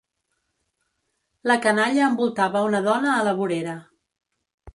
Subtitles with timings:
[1.51, 3.77] La canalla envoltava una dona a la vorera.